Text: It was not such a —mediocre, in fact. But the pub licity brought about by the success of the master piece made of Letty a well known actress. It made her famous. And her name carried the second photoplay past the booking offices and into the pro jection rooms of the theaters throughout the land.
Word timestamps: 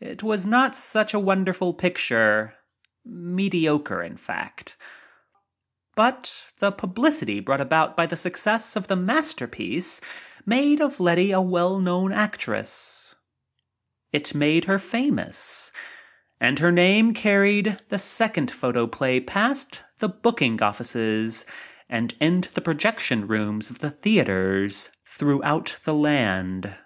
It 0.00 0.22
was 0.22 0.44
not 0.44 0.76
such 0.76 1.14
a 1.14 2.52
—mediocre, 3.04 4.02
in 4.02 4.16
fact. 4.18 4.76
But 5.94 6.52
the 6.58 6.70
pub 6.70 6.94
licity 6.96 7.42
brought 7.42 7.62
about 7.62 7.96
by 7.96 8.04
the 8.04 8.18
success 8.18 8.76
of 8.76 8.88
the 8.88 8.96
master 8.96 9.48
piece 9.48 10.02
made 10.44 10.82
of 10.82 11.00
Letty 11.00 11.32
a 11.32 11.40
well 11.40 11.78
known 11.80 12.12
actress. 12.12 13.14
It 14.12 14.34
made 14.34 14.66
her 14.66 14.78
famous. 14.78 15.72
And 16.38 16.58
her 16.58 16.70
name 16.70 17.14
carried 17.14 17.78
the 17.88 17.98
second 17.98 18.50
photoplay 18.50 19.20
past 19.20 19.82
the 20.00 20.08
booking 20.10 20.62
offices 20.62 21.46
and 21.88 22.14
into 22.20 22.52
the 22.52 22.60
pro 22.60 22.74
jection 22.74 23.26
rooms 23.26 23.70
of 23.70 23.78
the 23.78 23.90
theaters 23.90 24.90
throughout 25.06 25.78
the 25.84 25.94
land. 25.94 26.76